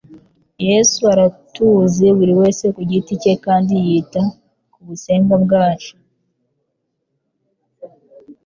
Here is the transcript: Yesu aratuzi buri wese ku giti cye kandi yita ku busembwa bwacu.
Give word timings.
Yesu 0.67 0.99
aratuzi 1.13 2.05
buri 2.17 2.33
wese 2.41 2.65
ku 2.75 2.81
giti 2.91 3.13
cye 3.21 3.33
kandi 3.45 3.73
yita 3.87 4.21
ku 4.73 4.79
busembwa 4.87 5.35
bwacu. 5.43 5.95